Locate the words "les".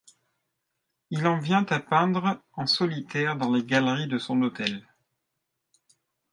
3.51-3.63